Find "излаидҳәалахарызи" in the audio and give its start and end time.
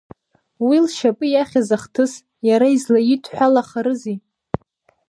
2.75-4.17